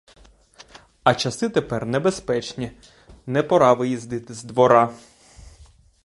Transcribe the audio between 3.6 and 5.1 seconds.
виїздити з двора.